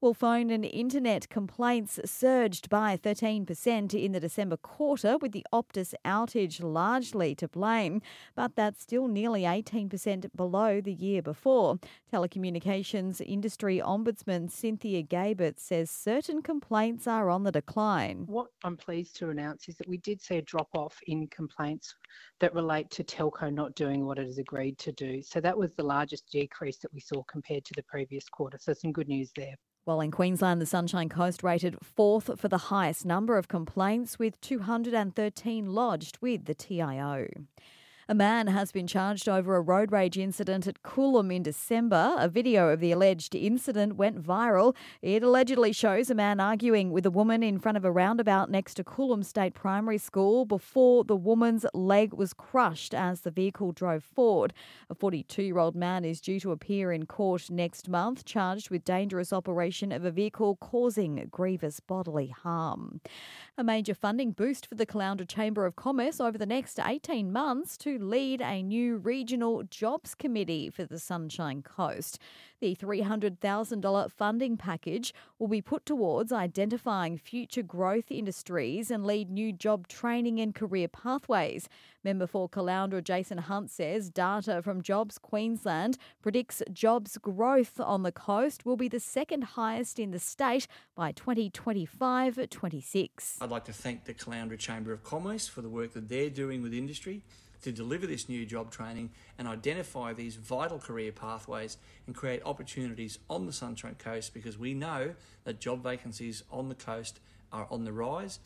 Well, 0.00 0.14
phone 0.14 0.50
and 0.50 0.64
internet 0.64 1.28
complaints 1.28 1.98
surged 2.04 2.70
by 2.70 2.96
13% 2.96 4.00
in 4.00 4.12
the 4.12 4.20
December 4.20 4.56
quarter, 4.56 5.18
with 5.18 5.32
the 5.32 5.44
Optus 5.52 5.92
outage 6.04 6.62
largely 6.62 7.34
to 7.34 7.48
blame, 7.48 8.00
but 8.36 8.54
that's 8.54 8.80
still 8.80 9.08
nearly 9.08 9.42
18% 9.42 10.26
below 10.36 10.80
the 10.80 10.92
year 10.92 11.20
before. 11.20 11.80
Telecommunications 12.12 13.20
industry 13.26 13.82
ombudsman 13.84 14.48
Cynthia 14.52 15.02
Gebert 15.02 15.58
says 15.58 15.90
certain 15.90 16.42
complaints 16.42 17.08
are 17.08 17.28
on 17.28 17.42
the 17.42 17.50
decline. 17.50 18.22
What 18.26 18.50
I'm 18.62 18.76
pleased 18.76 19.16
to 19.16 19.30
announce 19.30 19.68
is 19.68 19.74
that 19.78 19.88
we 19.88 19.96
did 19.96 20.22
see 20.22 20.36
a 20.36 20.42
drop 20.42 20.68
off 20.74 20.96
in 21.08 21.26
complaints 21.26 21.96
that 22.38 22.54
relate 22.54 22.88
to 22.92 23.02
telco 23.02 23.52
not 23.52 23.74
doing 23.74 24.06
what 24.06 24.20
it 24.20 24.26
has 24.26 24.38
agreed 24.38 24.78
to 24.78 24.92
do. 24.92 25.20
So 25.22 25.40
that 25.40 25.58
was 25.58 25.74
the 25.74 25.82
largest 25.82 26.30
decrease 26.30 26.78
that 26.78 26.94
we 26.94 27.00
saw 27.00 27.24
compared 27.24 27.64
to 27.64 27.74
the 27.74 27.82
previous 27.82 28.28
quarter. 28.28 28.58
So 28.60 28.72
some 28.72 28.92
good 28.92 29.08
news 29.08 29.32
there. 29.34 29.56
While 29.88 30.02
in 30.02 30.10
Queensland, 30.10 30.60
the 30.60 30.66
Sunshine 30.66 31.08
Coast 31.08 31.42
rated 31.42 31.78
fourth 31.82 32.38
for 32.38 32.46
the 32.46 32.58
highest 32.68 33.06
number 33.06 33.38
of 33.38 33.48
complaints, 33.48 34.18
with 34.18 34.38
213 34.42 35.72
lodged 35.72 36.18
with 36.20 36.44
the 36.44 36.52
TIO. 36.52 37.26
A 38.10 38.14
man 38.14 38.46
has 38.46 38.72
been 38.72 38.86
charged 38.86 39.28
over 39.28 39.54
a 39.54 39.60
road 39.60 39.92
rage 39.92 40.16
incident 40.16 40.66
at 40.66 40.82
Coolum 40.82 41.30
in 41.30 41.42
December. 41.42 42.14
A 42.16 42.26
video 42.26 42.70
of 42.70 42.80
the 42.80 42.90
alleged 42.90 43.34
incident 43.34 43.96
went 43.96 44.24
viral. 44.24 44.74
It 45.02 45.22
allegedly 45.22 45.74
shows 45.74 46.08
a 46.08 46.14
man 46.14 46.40
arguing 46.40 46.90
with 46.90 47.04
a 47.04 47.10
woman 47.10 47.42
in 47.42 47.58
front 47.58 47.76
of 47.76 47.84
a 47.84 47.92
roundabout 47.92 48.50
next 48.50 48.74
to 48.74 48.82
Coolum 48.82 49.22
State 49.22 49.52
Primary 49.52 49.98
School 49.98 50.46
before 50.46 51.04
the 51.04 51.16
woman's 51.16 51.66
leg 51.74 52.14
was 52.14 52.32
crushed 52.32 52.94
as 52.94 53.20
the 53.20 53.30
vehicle 53.30 53.72
drove 53.72 54.04
forward. 54.04 54.54
A 54.88 54.94
42 54.94 55.42
year 55.42 55.58
old 55.58 55.76
man 55.76 56.02
is 56.06 56.22
due 56.22 56.40
to 56.40 56.52
appear 56.52 56.90
in 56.90 57.04
court 57.04 57.50
next 57.50 57.90
month, 57.90 58.24
charged 58.24 58.70
with 58.70 58.86
dangerous 58.86 59.34
operation 59.34 59.92
of 59.92 60.06
a 60.06 60.10
vehicle 60.10 60.56
causing 60.56 61.28
grievous 61.30 61.78
bodily 61.78 62.28
harm. 62.28 63.02
A 63.58 63.64
major 63.64 63.92
funding 63.92 64.32
boost 64.32 64.66
for 64.66 64.76
the 64.76 64.86
Caloundra 64.86 65.28
Chamber 65.28 65.66
of 65.66 65.76
Commerce 65.76 66.22
over 66.22 66.38
the 66.38 66.46
next 66.46 66.80
18 66.82 67.30
months 67.30 67.76
to 67.76 67.97
lead 68.02 68.40
a 68.40 68.62
new 68.62 68.96
regional 68.96 69.62
jobs 69.62 70.14
committee 70.14 70.70
for 70.70 70.84
the 70.84 70.98
Sunshine 70.98 71.62
Coast. 71.62 72.18
The 72.60 72.74
$300,000 72.74 74.10
funding 74.10 74.56
package 74.56 75.14
will 75.38 75.46
be 75.46 75.62
put 75.62 75.86
towards 75.86 76.32
identifying 76.32 77.16
future 77.16 77.62
growth 77.62 78.10
industries 78.10 78.90
and 78.90 79.06
lead 79.06 79.30
new 79.30 79.52
job 79.52 79.86
training 79.86 80.40
and 80.40 80.54
career 80.54 80.88
pathways. 80.88 81.68
Member 82.02 82.26
for 82.26 82.48
Caloundra 82.48 83.02
Jason 83.02 83.38
Hunt 83.38 83.70
says 83.70 84.10
data 84.10 84.60
from 84.62 84.82
Jobs 84.82 85.18
Queensland 85.18 85.98
predicts 86.20 86.62
jobs 86.72 87.16
growth 87.18 87.78
on 87.78 88.02
the 88.02 88.12
coast 88.12 88.66
will 88.66 88.76
be 88.76 88.88
the 88.88 88.98
second 88.98 89.42
highest 89.42 89.98
in 89.98 90.10
the 90.10 90.18
state 90.18 90.66
by 90.96 91.12
2025 91.12 92.48
26. 92.50 93.38
I'd 93.40 93.50
like 93.50 93.64
to 93.66 93.72
thank 93.72 94.04
the 94.04 94.14
Caloundra 94.14 94.58
Chamber 94.58 94.92
of 94.92 95.04
Commerce 95.04 95.46
for 95.46 95.62
the 95.62 95.68
work 95.68 95.92
that 95.92 96.08
they're 96.08 96.30
doing 96.30 96.62
with 96.62 96.74
industry 96.74 97.22
to 97.62 97.72
deliver 97.72 98.06
this 98.06 98.28
new 98.28 98.44
job 98.44 98.70
training 98.70 99.10
and 99.38 99.48
identify 99.48 100.12
these 100.12 100.36
vital 100.36 100.78
career 100.78 101.12
pathways 101.12 101.76
and 102.06 102.14
create 102.14 102.42
opportunities 102.44 103.18
on 103.28 103.46
the 103.46 103.52
Sunshine 103.52 103.96
Coast 103.98 104.34
because 104.34 104.58
we 104.58 104.74
know 104.74 105.14
that 105.44 105.60
job 105.60 105.82
vacancies 105.82 106.42
on 106.50 106.68
the 106.68 106.74
coast 106.74 107.20
are 107.52 107.66
on 107.70 107.84
the 107.84 107.92
rise 107.92 108.36